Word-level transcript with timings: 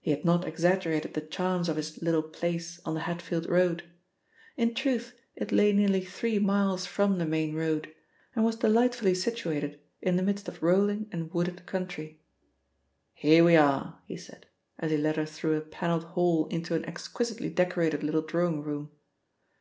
He 0.00 0.12
had 0.12 0.24
not 0.24 0.46
exaggerated 0.46 1.14
the 1.14 1.20
charms 1.20 1.68
of 1.68 1.74
his 1.76 2.00
"little 2.00 2.22
place" 2.22 2.78
on 2.84 2.94
the 2.94 3.00
Hatfield 3.00 3.48
Road. 3.48 3.82
In 4.56 4.74
truth, 4.76 5.18
it 5.34 5.50
lay 5.50 5.72
nearly 5.72 6.04
three 6.04 6.38
miles 6.38 6.86
from 6.86 7.18
the 7.18 7.26
main 7.26 7.56
road, 7.56 7.92
and 8.36 8.44
was 8.44 8.54
delightfully 8.54 9.12
situated 9.12 9.80
in 10.00 10.14
the 10.14 10.22
midst 10.22 10.46
of 10.46 10.62
rolling 10.62 11.08
and 11.10 11.34
wooded 11.34 11.66
country. 11.66 12.20
"Here 13.12 13.42
we 13.42 13.56
are," 13.56 13.98
he 14.06 14.16
said, 14.16 14.46
as 14.78 14.92
he 14.92 14.96
led 14.96 15.16
her 15.16 15.26
through 15.26 15.56
a 15.56 15.60
panelled 15.62 16.04
hall 16.04 16.46
into 16.46 16.76
an 16.76 16.84
exquisitely 16.84 17.48
decorated 17.50 18.04
little 18.04 18.22
drawing 18.22 18.62
room. 18.62 18.92